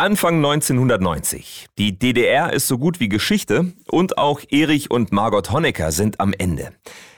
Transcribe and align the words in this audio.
Anfang 0.00 0.36
1990. 0.36 1.66
Die 1.76 1.98
DDR 1.98 2.52
ist 2.52 2.68
so 2.68 2.78
gut 2.78 3.00
wie 3.00 3.08
Geschichte 3.08 3.72
und 3.90 4.16
auch 4.16 4.40
Erich 4.48 4.92
und 4.92 5.10
Margot 5.10 5.50
Honecker 5.50 5.90
sind 5.90 6.20
am 6.20 6.32
Ende. 6.32 6.70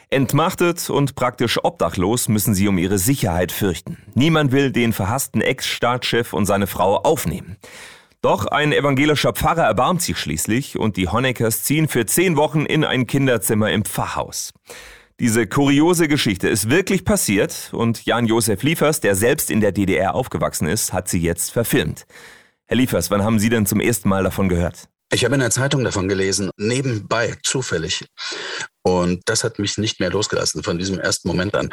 Entmachtet 0.09 0.89
und 0.89 1.15
praktisch 1.15 1.63
obdachlos 1.63 2.29
müssen 2.29 2.55
sie 2.55 2.69
um 2.69 2.79
ihre 2.79 2.97
Sicherheit 2.97 3.53
fürchten. 3.53 3.99
Niemand 4.15 4.51
will 4.53 4.73
den 4.73 4.95
verhassten 4.95 5.43
Ex-Staatschef 5.43 6.33
und 6.33 6.47
seine 6.47 6.67
Frau 6.67 6.97
aufnehmen. 6.97 7.59
Doch 8.23 8.47
ein 8.47 8.73
evangelischer 8.73 9.35
Pfarrer 9.35 9.65
erbarmt 9.65 10.01
sich 10.01 10.17
schließlich 10.17 10.79
und 10.79 10.97
die 10.97 11.09
Honeckers 11.09 11.65
ziehen 11.65 11.87
für 11.87 12.07
zehn 12.07 12.37
Wochen 12.37 12.65
in 12.65 12.85
ein 12.85 13.07
Kinderzimmer 13.07 13.71
im 13.73 13.85
Pfarrhaus. 13.85 14.55
Diese 15.19 15.47
kuriose 15.47 16.09
Geschichte 16.09 16.49
ist 16.49 16.71
wirklich 16.71 17.05
passiert 17.05 17.69
und 17.75 18.07
Jan-Josef 18.07 18.63
Liefers, 18.63 19.01
der 19.01 19.17
selbst 19.17 19.51
in 19.51 19.61
der 19.61 19.73
DDR 19.73 20.15
aufgewachsen 20.15 20.67
ist, 20.67 20.95
hat 20.95 21.11
sie 21.11 21.21
jetzt 21.21 21.51
verfilmt. 21.51 22.07
Herr 22.71 22.77
Liefers, 22.77 23.11
wann 23.11 23.25
haben 23.25 23.41
Sie 23.41 23.49
denn 23.49 23.67
zum 23.67 23.81
ersten 23.81 24.09
Mal 24.09 24.23
davon 24.23 24.49
gehört? 24.49 24.89
Ich 25.13 25.25
habe 25.25 25.35
in 25.35 25.41
der 25.41 25.51
Zeitung 25.51 25.83
davon 25.83 26.07
gelesen, 26.07 26.53
nebenbei, 26.57 27.37
zufällig. 27.43 28.07
Und 28.83 29.23
das 29.25 29.43
hat 29.43 29.59
mich 29.59 29.77
nicht 29.77 29.99
mehr 29.99 30.11
losgelassen 30.11 30.63
von 30.63 30.79
diesem 30.79 31.01
ersten 31.01 31.27
Moment 31.27 31.57
an. 31.57 31.71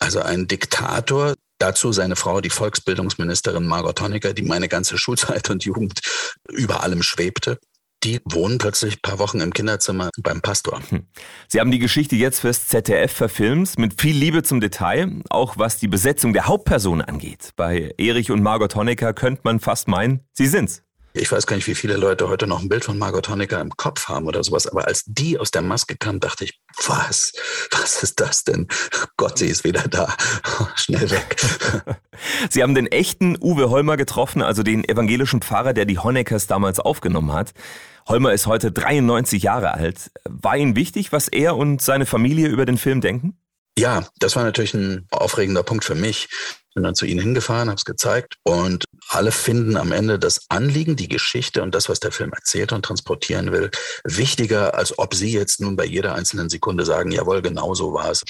Also 0.00 0.20
ein 0.20 0.46
Diktator, 0.46 1.32
dazu 1.58 1.92
seine 1.92 2.14
Frau, 2.14 2.42
die 2.42 2.50
Volksbildungsministerin 2.50 3.66
Margot 3.66 3.98
Honecker, 4.02 4.34
die 4.34 4.42
meine 4.42 4.68
ganze 4.68 4.98
Schulzeit 4.98 5.48
und 5.48 5.64
Jugend 5.64 6.02
über 6.50 6.82
allem 6.82 7.02
schwebte 7.02 7.58
die 8.04 8.20
wohnen 8.24 8.58
plötzlich 8.58 8.96
ein 8.96 9.02
paar 9.02 9.18
Wochen 9.18 9.40
im 9.40 9.52
Kinderzimmer 9.52 10.10
beim 10.22 10.40
Pastor. 10.40 10.80
Hm. 10.88 11.06
Sie 11.48 11.60
haben 11.60 11.70
die 11.70 11.78
Geschichte 11.78 12.16
jetzt 12.16 12.40
fürs 12.40 12.68
ZDF 12.68 13.12
verfilmt, 13.12 13.78
mit 13.78 14.00
viel 14.00 14.16
Liebe 14.16 14.42
zum 14.42 14.60
Detail, 14.60 15.22
auch 15.30 15.58
was 15.58 15.78
die 15.78 15.88
Besetzung 15.88 16.32
der 16.32 16.46
Hauptperson 16.46 17.00
angeht. 17.00 17.50
Bei 17.56 17.94
Erich 17.98 18.30
und 18.30 18.42
Margot 18.42 18.74
Honecker 18.74 19.12
könnte 19.12 19.42
man 19.44 19.60
fast 19.60 19.88
meinen, 19.88 20.20
sie 20.32 20.46
sind's. 20.46 20.82
Ich 21.14 21.32
weiß 21.32 21.46
gar 21.46 21.56
nicht, 21.56 21.66
wie 21.66 21.74
viele 21.74 21.96
Leute 21.96 22.28
heute 22.28 22.46
noch 22.46 22.60
ein 22.60 22.68
Bild 22.68 22.84
von 22.84 22.98
Margot 22.98 23.28
Honecker 23.28 23.60
im 23.60 23.76
Kopf 23.76 24.08
haben 24.08 24.26
oder 24.26 24.44
sowas, 24.44 24.66
aber 24.66 24.86
als 24.86 25.04
die 25.06 25.38
aus 25.38 25.50
der 25.50 25.62
Maske 25.62 25.96
kam, 25.96 26.20
dachte 26.20 26.44
ich, 26.44 26.60
was? 26.86 27.32
Was 27.70 28.02
ist 28.02 28.20
das 28.20 28.44
denn? 28.44 28.68
Gott, 29.16 29.38
sie 29.38 29.46
ist 29.46 29.64
wieder 29.64 29.88
da. 29.88 30.14
Schnell 30.76 31.10
weg. 31.10 31.36
Sie 32.50 32.64
haben 32.64 32.74
den 32.74 32.88
echten 32.88 33.36
Uwe 33.40 33.70
Holmer 33.70 33.96
getroffen, 33.96 34.42
also 34.42 34.64
den 34.64 34.84
evangelischen 34.84 35.40
Pfarrer, 35.40 35.72
der 35.72 35.84
die 35.84 35.98
Honeckers 35.98 36.48
damals 36.48 36.80
aufgenommen 36.80 37.32
hat. 37.32 37.52
Holmer 38.08 38.32
ist 38.32 38.46
heute 38.46 38.72
93 38.72 39.44
Jahre 39.44 39.74
alt. 39.74 40.10
War 40.24 40.56
Ihnen 40.56 40.74
wichtig, 40.74 41.12
was 41.12 41.28
er 41.28 41.56
und 41.56 41.80
seine 41.80 42.06
Familie 42.06 42.48
über 42.48 42.66
den 42.66 42.76
Film 42.76 43.00
denken? 43.00 43.37
Ja, 43.78 44.04
das 44.18 44.34
war 44.34 44.42
natürlich 44.42 44.74
ein 44.74 45.06
aufregender 45.12 45.62
Punkt 45.62 45.84
für 45.84 45.94
mich. 45.94 46.28
Bin 46.74 46.82
dann 46.82 46.96
zu 46.96 47.06
ihnen 47.06 47.20
hingefahren, 47.20 47.68
habe 47.68 47.78
es 47.78 47.84
gezeigt 47.84 48.34
und 48.42 48.84
alle 49.08 49.30
finden 49.30 49.76
am 49.76 49.92
Ende 49.92 50.18
das 50.18 50.46
Anliegen, 50.48 50.96
die 50.96 51.08
Geschichte 51.08 51.62
und 51.62 51.74
das, 51.74 51.88
was 51.88 52.00
der 52.00 52.10
Film 52.10 52.32
erzählt 52.32 52.72
und 52.72 52.84
transportieren 52.84 53.52
will, 53.52 53.70
wichtiger, 54.04 54.74
als 54.74 54.98
ob 54.98 55.14
sie 55.14 55.32
jetzt 55.32 55.60
nun 55.60 55.76
bei 55.76 55.84
jeder 55.84 56.14
einzelnen 56.14 56.48
Sekunde 56.48 56.84
sagen, 56.84 57.12
jawohl, 57.12 57.40
genau 57.40 57.74
so 57.74 57.92
war 57.92 58.10
es. 58.10 58.24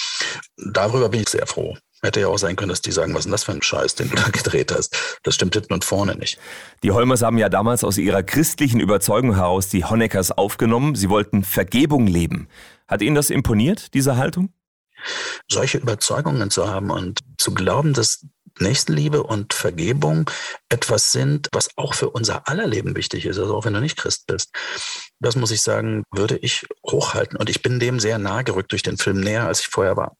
Darüber 0.56 1.08
bin 1.08 1.22
ich 1.22 1.30
sehr 1.30 1.46
froh. 1.46 1.76
Hätte 2.02 2.20
ja 2.20 2.28
auch 2.28 2.38
sein 2.38 2.54
können, 2.54 2.68
dass 2.68 2.82
die 2.82 2.92
sagen, 2.92 3.12
was 3.14 3.20
ist 3.20 3.24
denn 3.24 3.32
das 3.32 3.44
für 3.44 3.52
ein 3.52 3.62
Scheiß, 3.62 3.94
den 3.94 4.10
du 4.10 4.16
da 4.16 4.28
gedreht 4.32 4.72
hast. 4.72 5.18
Das 5.22 5.34
stimmt 5.34 5.54
hinten 5.54 5.72
und 5.72 5.84
vorne 5.84 6.14
nicht. 6.14 6.38
Die 6.82 6.92
Holmers 6.92 7.22
haben 7.22 7.38
ja 7.38 7.48
damals 7.48 7.84
aus 7.84 7.96
ihrer 7.96 8.22
christlichen 8.22 8.80
Überzeugung 8.80 9.34
heraus 9.34 9.68
die 9.68 9.84
Honeckers 9.84 10.30
aufgenommen. 10.30 10.94
Sie 10.94 11.08
wollten 11.08 11.42
Vergebung 11.42 12.06
leben. 12.06 12.48
Hat 12.86 13.00
Ihnen 13.02 13.16
das 13.16 13.30
imponiert, 13.30 13.94
diese 13.94 14.16
Haltung? 14.16 14.50
Solche 15.50 15.78
Überzeugungen 15.78 16.50
zu 16.50 16.68
haben 16.68 16.90
und 16.90 17.20
zu 17.38 17.54
glauben, 17.54 17.94
dass 17.94 18.24
Nächstenliebe 18.60 19.22
und 19.22 19.54
Vergebung 19.54 20.30
etwas 20.68 21.12
sind, 21.12 21.48
was 21.52 21.70
auch 21.76 21.94
für 21.94 22.10
unser 22.10 22.48
aller 22.48 22.66
Leben 22.66 22.96
wichtig 22.96 23.26
ist, 23.26 23.38
also 23.38 23.56
auch 23.56 23.64
wenn 23.64 23.74
du 23.74 23.80
nicht 23.80 23.96
Christ 23.96 24.26
bist. 24.26 24.50
Das 25.20 25.36
muss 25.36 25.50
ich 25.50 25.62
sagen, 25.62 26.04
würde 26.10 26.36
ich 26.38 26.66
hochhalten. 26.86 27.36
Und 27.38 27.50
ich 27.50 27.62
bin 27.62 27.80
dem 27.80 28.00
sehr 28.00 28.18
nahe 28.18 28.44
gerückt 28.44 28.72
durch 28.72 28.82
den 28.82 28.98
Film 28.98 29.20
näher, 29.20 29.46
als 29.46 29.60
ich 29.60 29.68
vorher 29.68 29.96
war. 29.96 30.16